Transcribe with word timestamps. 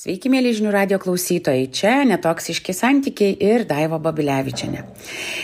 Sveiki, 0.00 0.30
mėly 0.32 0.54
žinių 0.56 0.70
radio 0.72 0.96
klausytojai. 0.96 1.66
Čia 1.76 1.90
netoksiški 2.08 2.72
santykiai 2.72 3.34
ir 3.44 3.66
Daiva 3.68 3.98
Babilevičiane. 4.00 4.86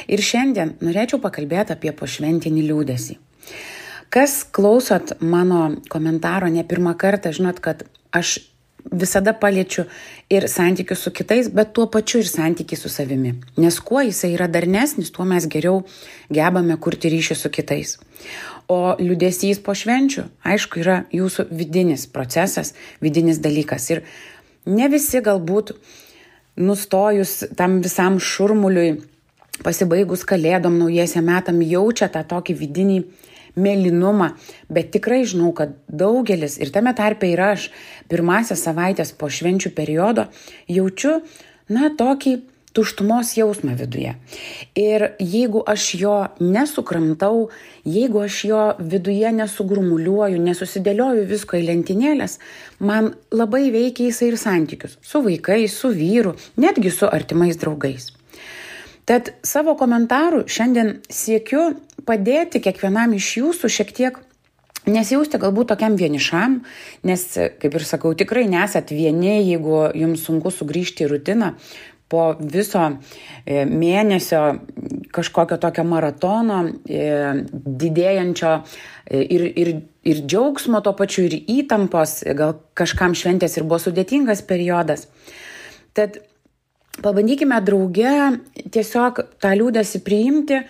Ir 0.08 0.22
šiandien 0.24 0.70
norėčiau 0.80 1.20
pakalbėti 1.20 1.74
apie 1.74 1.92
pošventinį 1.92 2.62
liūdėsi. 2.70 3.18
Kas 4.08 4.38
klausot 4.56 5.18
mano 5.20 5.74
komentaro 5.92 6.48
ne 6.48 6.64
pirmą 6.64 6.94
kartą, 6.96 7.34
žinot, 7.36 7.60
kad 7.60 7.84
aš 8.16 8.38
visada 8.88 9.34
paliečiu 9.36 9.84
ir 10.32 10.46
santykius 10.48 11.02
su 11.04 11.12
kitais, 11.12 11.50
bet 11.52 11.74
tuo 11.76 11.84
pačiu 11.92 12.22
ir 12.22 12.30
santykiai 12.30 12.80
su 12.80 12.88
savimi. 12.88 13.34
Nes 13.60 13.76
kuo 13.84 14.00
jisai 14.06 14.30
yra 14.38 14.46
darnesnis, 14.48 15.10
tuo 15.12 15.26
mes 15.28 15.44
geriau 15.52 15.82
gebame 16.32 16.78
kurti 16.80 17.12
ryšį 17.12 17.36
su 17.36 17.50
kitais. 17.52 17.98
O 18.72 18.96
liūdėsys 18.98 19.60
po 19.62 19.76
švenčių, 19.78 20.24
aišku, 20.48 20.80
yra 20.82 20.96
jūsų 21.14 21.46
vidinis 21.52 22.06
procesas, 22.10 22.72
vidinis 23.04 23.38
dalykas. 23.44 23.90
Ir 23.92 24.02
ne 24.66 24.88
visi 24.92 25.22
galbūt 25.24 25.74
nustojus 26.56 27.44
tam 27.56 27.80
visam 27.84 28.18
šurmuliui, 28.22 28.96
pasibaigus 29.64 30.24
kalėdom, 30.28 30.76
naujiesiam 30.80 31.24
metam, 31.26 31.62
jaučia 31.64 32.08
tą 32.12 32.22
tokį 32.28 32.56
vidinį 32.60 32.98
mėlynumą, 33.56 34.34
bet 34.68 34.90
tikrai 34.92 35.22
žinau, 35.28 35.52
kad 35.56 35.72
daugelis, 35.88 36.58
ir 36.60 36.72
tame 36.74 36.92
tarpe 36.96 37.28
ir 37.30 37.40
aš, 37.40 37.70
pirmąsias 38.10 38.66
savaitės 38.66 39.14
po 39.16 39.30
švenčių 39.32 39.72
periodo 39.76 40.26
jaučiu, 40.68 41.22
na, 41.72 41.88
tokį 41.96 42.36
tuštumos 42.76 43.32
jausmą 43.38 43.74
viduje. 43.78 44.12
Ir 44.76 45.06
jeigu 45.20 45.62
aš 45.66 45.86
jo 46.00 46.16
nesukramtau, 46.40 47.48
jeigu 47.88 48.22
aš 48.26 48.42
jo 48.50 48.64
viduje 48.78 49.32
nesugrumuliuoju, 49.38 50.42
nesusidėlioju 50.48 51.24
visko 51.30 51.56
į 51.56 51.64
lentynėlės, 51.70 52.38
man 52.78 53.14
labai 53.32 53.70
veikia 53.74 54.10
jisai 54.10 54.30
ir 54.32 54.38
santykius 54.40 54.98
su 55.00 55.24
vaikais, 55.24 55.72
su 55.72 55.90
vyru, 55.96 56.36
netgi 56.60 56.92
su 56.92 57.08
artimais 57.08 57.58
draugais. 57.60 58.12
Tad 59.06 59.30
savo 59.46 59.76
komentarų 59.78 60.44
šiandien 60.50 60.96
siekiu 61.14 61.76
padėti 62.06 62.58
kiekvienam 62.62 63.14
iš 63.14 63.36
jūsų 63.38 63.70
šiek 63.70 63.92
tiek 63.94 64.16
nesijausti 64.86 65.38
galbūt 65.42 65.70
tokiam 65.72 65.96
vienišam, 65.98 66.60
nes, 67.06 67.26
kaip 67.60 67.74
ir 67.78 67.86
sakau, 67.86 68.14
tikrai 68.18 68.46
nesat 68.50 68.92
vieni, 68.94 69.40
jeigu 69.46 69.86
jums 69.98 70.26
sunku 70.26 70.52
sugrįžti 70.54 71.06
į 71.06 71.10
rutiną, 71.14 71.52
po 72.08 72.36
viso 72.38 72.82
e, 73.44 73.64
mėnesio 73.66 74.42
kažkokio 75.14 75.58
tokio 75.62 75.84
maratono, 75.86 76.60
e, 76.86 77.08
didėjančio 77.52 78.52
e, 78.60 79.22
ir, 79.24 79.46
ir, 79.58 79.72
ir 80.06 80.22
džiaugsmo 80.22 80.82
to 80.86 80.94
pačiu, 80.98 81.26
ir 81.26 81.38
įtampos, 81.58 82.20
gal 82.38 82.56
kažkam 82.78 83.16
šventės 83.18 83.58
ir 83.58 83.66
buvo 83.66 83.80
sudėtingas 83.82 84.44
periodas. 84.46 85.08
Tad 85.96 86.20
pabandykime 87.02 87.58
drauge 87.66 88.14
tiesiog 88.70 89.24
tą 89.42 89.56
liūdėsi 89.58 90.02
priimti 90.06 90.62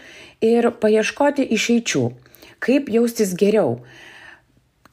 ir 0.44 0.72
paieškoti 0.80 1.44
išeičių, 1.56 2.04
kaip 2.64 2.88
jaustis 2.92 3.36
geriau 3.36 3.80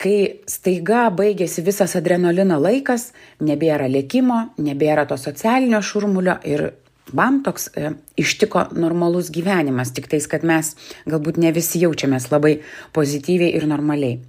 kai 0.02 0.44
staiga 0.49 1.08
baigėsi 1.13 1.63
visas 1.66 1.95
adrenalino 1.99 2.59
laikas, 2.61 3.11
nebėra 3.44 3.89
lėkimo, 3.91 4.53
nebėra 4.58 5.05
to 5.09 5.17
socialinio 5.19 5.81
šurmulio 5.83 6.38
ir 6.47 6.72
bam 7.13 7.41
toks 7.44 7.69
e, 7.75 7.91
ištiko 8.19 8.67
normalus 8.80 9.30
gyvenimas, 9.33 9.91
tik 9.94 10.08
tais, 10.11 10.27
kad 10.30 10.45
mes 10.47 10.73
galbūt 11.09 11.39
ne 11.41 11.52
visi 11.55 11.81
jaučiamės 11.83 12.30
labai 12.31 12.58
pozityviai 12.95 13.53
ir 13.58 13.67
normaliai. 13.69 14.21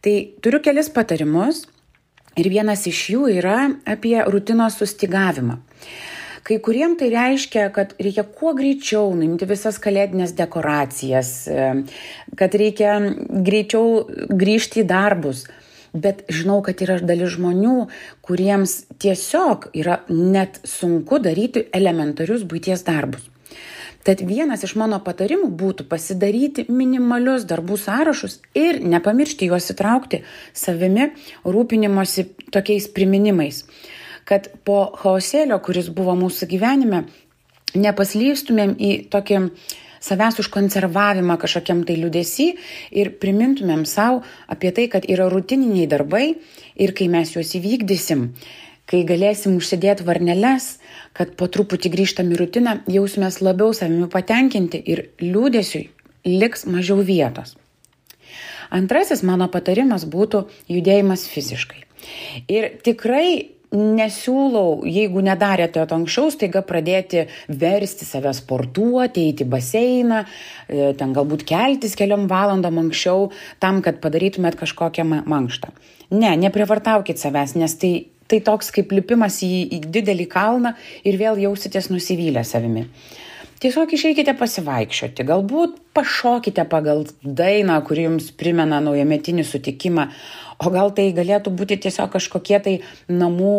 Tai 0.00 0.14
turiu 0.40 0.62
kelis 0.64 0.88
patarimus 0.94 1.66
ir 2.40 2.48
vienas 2.48 2.86
iš 2.88 3.02
jų 3.14 3.26
yra 3.40 3.58
apie 3.84 4.16
rutinos 4.30 4.78
sustigavimą. 4.80 5.58
Kai 6.46 6.56
kuriem 6.64 6.96
tai 6.96 7.10
reiškia, 7.12 7.68
kad 7.74 7.92
reikia 8.00 8.24
kuo 8.24 8.54
greičiau 8.56 9.12
nuimti 9.16 9.48
visas 9.48 9.78
kalėdinės 9.82 10.32
dekoracijas, 10.38 11.32
e, 11.48 11.66
kad 12.40 12.54
reikia 12.56 12.96
greičiau 13.48 14.06
grįžti 14.30 14.84
į 14.84 14.88
darbus. 14.88 15.44
Bet 15.92 16.22
žinau, 16.30 16.60
kad 16.62 16.80
yra 16.84 17.00
dalis 17.02 17.34
žmonių, 17.34 17.88
kuriems 18.22 18.76
tiesiog 19.02 19.72
yra 19.74 19.98
net 20.08 20.60
sunku 20.64 21.18
daryti 21.18 21.66
elementarius 21.74 22.46
būties 22.46 22.86
darbus. 22.86 23.26
Tad 24.06 24.22
vienas 24.24 24.62
iš 24.64 24.78
mano 24.80 24.96
patarimų 25.04 25.50
būtų 25.60 25.84
pasidaryti 25.90 26.64
minimalius 26.72 27.42
darbų 27.44 27.76
sąrašus 27.76 28.38
ir 28.56 28.78
nepamiršti 28.80 29.50
juos 29.50 29.68
įtraukti 29.74 30.22
savimi 30.56 31.10
rūpinimosi 31.44 32.24
tokiais 32.54 32.88
priminimais 32.94 33.66
kad 34.30 34.46
po 34.64 34.84
chaosėlio, 35.02 35.58
kuris 35.58 35.90
buvo 35.90 36.14
mūsų 36.18 36.46
gyvenime, 36.52 37.04
nepaslystumėm 37.74 38.76
į 38.78 38.90
tokį 39.10 39.40
savęs 40.00 40.40
užkonservavimą 40.40 41.36
kažkokiam 41.42 41.82
tai 41.86 41.98
liūdėsi 42.00 42.48
ir 42.96 43.12
primintumėm 43.20 43.84
savo 43.88 44.22
apie 44.48 44.72
tai, 44.76 44.88
kad 44.92 45.06
yra 45.10 45.28
rutininiai 45.32 45.88
darbai 45.90 46.24
ir 46.80 46.94
kai 46.96 47.10
mes 47.12 47.34
juos 47.34 47.52
įvykdysim, 47.58 48.30
kai 48.90 49.02
galėsim 49.06 49.58
užsidėti 49.58 50.06
varneles, 50.08 50.78
kad 51.12 51.36
po 51.36 51.50
truputį 51.52 51.92
grįžtam 51.92 52.32
į 52.32 52.40
rutiną, 52.40 52.78
jausimės 52.90 53.42
labiau 53.44 53.74
savimi 53.76 54.08
patenkinti 54.10 54.80
ir 54.80 55.08
liūdėsiui 55.20 55.88
liks 56.26 56.66
mažiau 56.66 57.04
vietos. 57.04 57.56
Antrasis 58.70 59.24
mano 59.26 59.50
patarimas 59.50 60.06
būtų 60.06 60.46
judėjimas 60.70 61.26
fiziškai. 61.28 61.82
Ir 62.48 62.70
tikrai 62.86 63.59
nesiūlau, 63.74 64.82
jeigu 64.88 65.22
nedarėte 65.22 65.84
to 65.86 65.96
anksčiau, 65.96 66.30
staiga 66.34 66.62
pradėti 66.66 67.26
versti 67.48 68.06
save 68.06 68.32
sportuoti, 68.34 69.28
eiti 69.30 69.46
į 69.46 69.50
baseiną, 69.50 70.24
e, 70.24 70.90
ten 70.98 71.14
galbūt 71.14 71.44
keltis 71.46 71.94
keliom 71.98 72.26
valandom 72.30 72.82
anksčiau, 72.82 73.30
tam, 73.62 73.80
kad 73.82 74.00
padarytumėt 74.02 74.58
kažkokią 74.58 75.06
mankštą. 75.06 75.70
Ne, 76.10 76.34
neprivartaukit 76.42 77.22
savęs, 77.22 77.54
nes 77.54 77.76
tai, 77.78 77.92
tai 78.26 78.42
toks 78.42 78.72
kaip 78.74 78.90
lipimas 78.94 79.38
į, 79.46 79.52
į 79.78 79.82
didelį 79.86 80.26
kalną 80.30 80.74
ir 81.06 81.18
vėl 81.20 81.38
jausitės 81.38 81.92
nusivylę 81.94 82.42
savimi. 82.46 82.88
Tiesiog 83.60 83.90
išeikite 83.92 84.32
pasivaikščioti, 84.40 85.24
galbūt 85.28 85.74
pašokite 85.92 86.64
pagal 86.70 87.02
dainą, 87.20 87.74
kuri 87.84 88.06
jums 88.06 88.30
primena 88.32 88.78
naujametinį 88.80 89.44
sutikimą, 89.44 90.06
o 90.64 90.70
gal 90.72 90.94
tai 90.96 91.10
galėtų 91.12 91.52
būti 91.58 91.76
tiesiog 91.84 92.08
kažkokie 92.14 92.60
tai 92.64 92.74
namų 93.12 93.56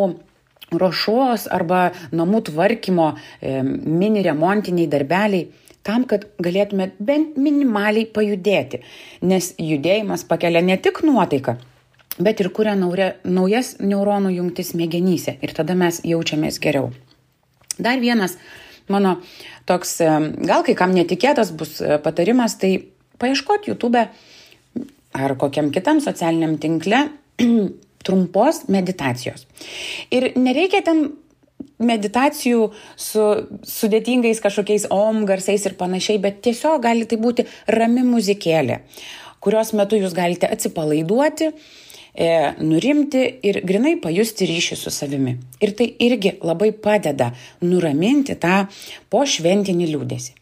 ruošos 0.74 1.46
arba 1.54 1.92
namų 2.16 2.40
tvarkymo 2.50 3.12
e, 3.14 3.60
mini 3.62 4.24
remontiniai 4.26 4.90
darbeliai 4.90 5.50
tam, 5.86 6.08
kad 6.10 6.26
galėtume 6.42 6.92
bent 6.98 7.38
minimaliai 7.38 8.08
pajudėti, 8.16 8.82
nes 9.22 9.52
judėjimas 9.62 10.26
pakelia 10.30 10.64
ne 10.66 10.80
tik 10.82 11.04
nuotaiką, 11.06 11.58
bet 12.18 12.42
ir 12.42 12.50
kuria 12.58 12.74
nauja, 12.78 13.12
naujas 13.22 13.76
neuronų 13.82 14.34
jungtis 14.40 14.74
smegenyse. 14.74 15.38
Ir 15.46 15.54
tada 15.58 15.78
mes 15.78 16.02
jaučiamės 16.06 16.58
geriau. 16.64 16.90
Dar 17.78 18.02
vienas 18.02 18.38
mano 18.92 19.18
toks, 19.70 19.98
e, 20.04 20.12
gal 20.48 20.66
kai 20.68 20.76
kam 20.78 20.96
netikėtas 20.96 21.54
bus 21.58 21.80
e, 21.82 21.98
patarimas, 22.04 22.58
tai 22.62 22.76
paieškoti 23.22 23.72
YouTube 23.72 24.04
ar 25.12 25.36
kokiam 25.40 25.72
kitam 25.74 26.02
socialiniam 26.04 26.58
tinkle 26.62 27.08
trumpos 28.06 28.66
meditacijos. 28.72 29.46
Ir 30.14 30.32
nereikia 30.40 30.84
ten 30.86 31.10
meditacijų 31.82 32.70
su 33.00 33.26
sudėtingais 33.68 34.42
kažkokiais 34.44 34.88
om 34.94 35.24
garsais 35.30 35.66
ir 35.68 35.78
panašiai, 35.80 36.22
bet 36.22 36.42
tiesiog 36.46 36.82
gali 36.84 37.08
tai 37.10 37.20
būti 37.22 37.46
rami 37.70 38.06
muzikėlė, 38.08 38.82
kurios 39.42 39.74
metu 39.78 40.00
jūs 40.00 40.16
galite 40.18 40.50
atsipalaiduoti, 40.50 41.52
e, 42.16 42.54
nurimti 42.60 43.24
ir 43.48 43.62
grinai 43.68 43.96
pajusti 44.02 44.48
ryšį 44.50 44.78
su 44.80 44.94
savimi. 44.94 45.38
Ir 45.64 45.74
tai 45.78 45.90
irgi 46.00 46.36
labai 46.44 46.72
padeda 46.72 47.32
nuraminti 47.64 48.38
tą 48.40 48.66
pošventinį 49.14 49.90
liūdėsi. 49.94 50.38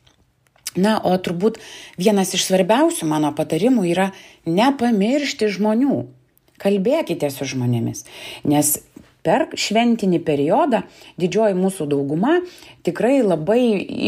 Na, 0.78 1.00
o 1.02 1.16
turbūt 1.18 1.58
vienas 1.98 2.36
iš 2.38 2.46
svarbiausių 2.46 3.08
mano 3.10 3.34
patarimų 3.36 3.88
yra 3.90 4.12
nepamiršti 4.46 5.50
žmonių. 5.56 6.04
Kalbėkite 6.60 7.30
su 7.32 7.48
žmonėmis, 7.48 8.04
nes 8.44 8.74
per 9.26 9.48
šventinį 9.60 10.22
periodą 10.26 10.84
didžioji 11.20 11.58
mūsų 11.60 11.88
dauguma 11.92 12.40
tikrai 12.88 13.20
labai 13.24 13.62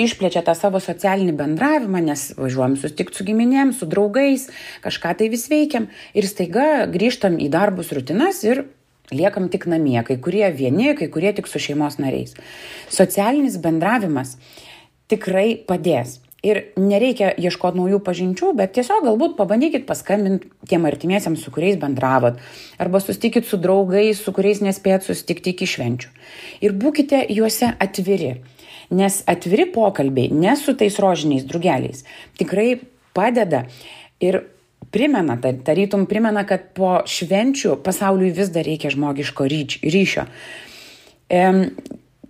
išplečia 0.04 0.44
tą 0.46 0.56
savo 0.58 0.80
socialinį 0.84 1.36
bendravimą, 1.40 2.04
nes 2.06 2.30
važiuojam 2.40 2.78
susitikti 2.80 3.20
su 3.20 3.28
giminėm, 3.28 3.74
su 3.76 3.88
draugais, 3.92 4.48
kažką 4.86 5.16
tai 5.20 5.32
vis 5.34 5.48
veikiam 5.52 5.90
ir 6.16 6.28
staiga 6.30 6.88
grįžtam 6.92 7.40
į 7.44 7.52
darbus 7.52 7.92
rutinas 7.96 8.44
ir 8.48 8.66
liekam 9.12 9.50
tik 9.52 9.68
namie, 9.68 10.00
kai 10.08 10.18
kurie 10.24 10.48
vieni, 10.56 10.94
kai 10.96 11.12
kurie 11.12 11.34
tik 11.36 11.50
su 11.52 11.60
šeimos 11.60 12.00
nariais. 12.00 12.38
Socialinis 12.92 13.60
bendravimas 13.60 14.38
tikrai 15.12 15.60
padės. 15.68 16.22
Ir 16.42 16.58
nereikia 16.74 17.28
ieškoti 17.38 17.78
naujų 17.78 18.00
pažinčių, 18.02 18.48
bet 18.58 18.72
tiesiog 18.74 19.04
galbūt 19.06 19.36
pabandykit 19.38 19.84
paskambinti 19.86 20.50
tiem 20.72 20.88
artimiesiams, 20.90 21.44
su 21.44 21.52
kuriais 21.54 21.78
bendravot. 21.78 22.40
Arba 22.82 23.02
sustikit 23.04 23.46
su 23.46 23.60
draugais, 23.62 24.18
su 24.18 24.34
kuriais 24.34 24.64
nespėjat 24.66 25.06
susitikti 25.06 25.54
iki 25.54 25.68
švenčių. 25.70 26.10
Ir 26.66 26.74
būkite 26.82 27.22
juose 27.30 27.70
atviri. 27.78 28.40
Nes 28.92 29.20
atviri 29.30 29.68
pokalbiai, 29.72 30.34
ne 30.34 30.56
su 30.60 30.74
tais 30.76 30.98
rožiniais 31.00 31.46
drugeliais, 31.48 32.02
tikrai 32.42 32.74
padeda 33.14 33.68
ir 34.20 34.42
primena, 34.92 35.38
tarytum 35.40 36.08
primena, 36.10 36.44
kad 36.48 36.72
po 36.76 36.98
švenčių 37.08 37.78
pasauliui 37.86 38.34
vis 38.36 38.50
dar 38.52 38.66
reikia 38.68 38.92
žmogiško 38.92 39.48
ryšio. 39.48 40.26
E, 41.32 41.46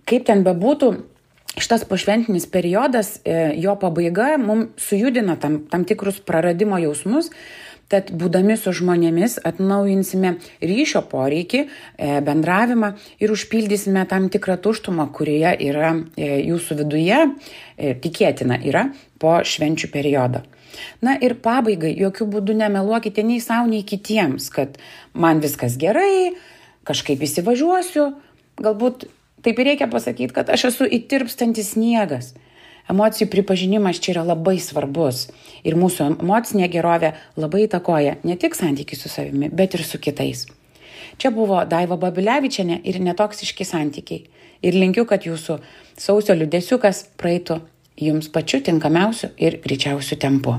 kaip 0.06 0.28
ten 0.28 0.44
bebūtų, 0.46 0.92
šitas 1.58 1.84
pošventinis 1.84 2.46
periodas, 2.46 3.18
e, 3.24 3.52
jo 3.56 3.74
pabaiga 3.76 4.36
mums 4.38 4.68
sujudina 4.76 5.36
tam, 5.36 5.66
tam 5.70 5.84
tikrus 5.84 6.20
praradimo 6.24 6.78
jausmus, 6.80 7.30
tad 7.92 8.08
būdami 8.16 8.56
su 8.56 8.72
žmonėmis 8.72 9.36
atnaujinsime 9.44 10.36
ryšio 10.64 11.02
poreikį, 11.10 11.60
e, 11.66 12.14
bendravimą 12.24 12.94
ir 13.20 13.34
užpildysime 13.34 14.06
tam 14.08 14.30
tikrą 14.32 14.56
tuštumą, 14.64 15.10
kurioje 15.12 15.52
yra 15.68 15.92
e, 16.16 16.40
jūsų 16.48 16.80
viduje, 16.80 17.20
tikėtina 17.76 18.60
yra 18.64 18.86
po 19.20 19.40
švenčių 19.44 19.88
periodo. 19.92 20.42
Na 21.04 21.18
ir 21.20 21.34
pabaigai, 21.42 21.92
jokių 21.98 22.28
būdų 22.32 22.56
nemeluokite 22.56 23.24
nei 23.26 23.42
savo, 23.44 23.68
nei 23.68 23.82
kitiems, 23.84 24.48
kad 24.54 24.78
man 25.12 25.42
viskas 25.44 25.76
gerai, 25.80 26.32
kažkaip 26.88 27.20
įsivažiuosiu, 27.26 28.06
galbūt 28.62 29.04
Taip 29.42 29.58
ir 29.58 29.72
reikia 29.72 29.88
pasakyti, 29.90 30.34
kad 30.34 30.50
aš 30.54 30.68
esu 30.70 30.86
įtirpstantis 30.86 31.74
sniegas. 31.74 32.32
Emocijų 32.90 33.28
pripažinimas 33.30 34.00
čia 34.02 34.16
yra 34.16 34.24
labai 34.26 34.56
svarbus 34.62 35.28
ir 35.62 35.76
mūsų 35.78 36.08
emocinė 36.22 36.66
gerovė 36.70 37.12
labai 37.38 37.66
įtakoja 37.68 38.16
ne 38.26 38.36
tik 38.38 38.58
santykiai 38.58 38.98
su 38.98 39.10
savimi, 39.10 39.50
bet 39.50 39.76
ir 39.78 39.84
su 39.86 40.00
kitais. 40.02 40.48
Čia 41.18 41.30
buvo 41.30 41.60
Daiva 41.68 41.98
Babilevičiane 42.00 42.80
ir 42.82 42.98
netoksiški 43.02 43.66
santykiai. 43.66 44.24
Ir 44.62 44.78
linkiu, 44.78 45.06
kad 45.06 45.26
jūsų 45.26 45.58
sausio 45.98 46.34
liudesiukas 46.38 47.04
praeitų 47.18 47.60
jums 47.98 48.30
pačiu 48.32 48.62
tinkamiausiu 48.64 49.32
ir 49.38 49.58
greičiausiu 49.64 50.18
tempu. 50.18 50.58